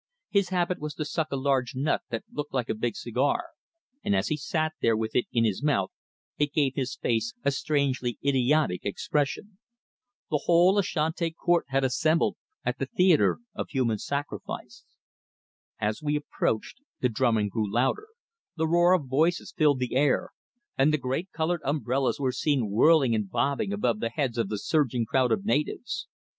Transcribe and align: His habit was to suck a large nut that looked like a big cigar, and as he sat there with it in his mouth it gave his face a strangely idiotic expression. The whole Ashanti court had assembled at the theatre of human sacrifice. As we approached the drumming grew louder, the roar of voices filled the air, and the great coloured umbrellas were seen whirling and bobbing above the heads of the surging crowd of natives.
His 0.31 0.49
habit 0.49 0.79
was 0.79 0.95
to 0.95 1.05
suck 1.05 1.27
a 1.29 1.35
large 1.35 1.75
nut 1.75 2.01
that 2.09 2.23
looked 2.31 2.55
like 2.55 2.69
a 2.69 2.73
big 2.73 2.95
cigar, 2.95 3.49
and 4.03 4.15
as 4.15 4.29
he 4.29 4.35
sat 4.35 4.73
there 4.81 4.97
with 4.97 5.11
it 5.15 5.27
in 5.31 5.43
his 5.45 5.61
mouth 5.61 5.91
it 6.39 6.53
gave 6.53 6.73
his 6.73 6.95
face 6.95 7.35
a 7.45 7.51
strangely 7.51 8.17
idiotic 8.25 8.83
expression. 8.83 9.59
The 10.31 10.41
whole 10.45 10.79
Ashanti 10.79 11.29
court 11.29 11.67
had 11.69 11.83
assembled 11.83 12.35
at 12.65 12.79
the 12.79 12.87
theatre 12.87 13.41
of 13.53 13.69
human 13.69 13.99
sacrifice. 13.99 14.85
As 15.79 16.01
we 16.01 16.15
approached 16.15 16.79
the 16.99 17.07
drumming 17.09 17.49
grew 17.49 17.71
louder, 17.71 18.07
the 18.57 18.67
roar 18.67 18.93
of 18.93 19.05
voices 19.05 19.53
filled 19.55 19.77
the 19.77 19.95
air, 19.95 20.31
and 20.75 20.91
the 20.91 20.97
great 20.97 21.31
coloured 21.31 21.61
umbrellas 21.63 22.19
were 22.19 22.31
seen 22.31 22.71
whirling 22.71 23.13
and 23.13 23.29
bobbing 23.29 23.71
above 23.71 23.99
the 23.99 24.09
heads 24.09 24.39
of 24.39 24.49
the 24.49 24.57
surging 24.57 25.05
crowd 25.05 25.31
of 25.31 25.45
natives. 25.45 26.07